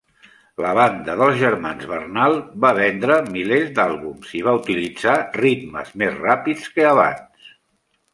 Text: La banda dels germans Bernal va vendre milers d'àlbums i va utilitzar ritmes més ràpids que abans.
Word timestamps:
La 0.65 0.69
banda 0.77 1.15
dels 1.17 1.35
germans 1.41 1.83
Bernal 1.91 2.37
va 2.63 2.71
vendre 2.79 3.17
milers 3.35 3.69
d'àlbums 3.75 4.31
i 4.39 4.41
va 4.47 4.55
utilitzar 4.61 5.13
ritmes 5.43 5.93
més 6.03 6.17
ràpids 6.23 6.73
que 6.79 6.89
abans. 6.95 7.53